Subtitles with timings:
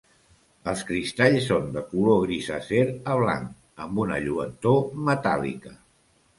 [0.71, 2.81] Els cristalls són de color gris acer
[3.13, 5.79] a blanc amb una lluentor metàl·lica.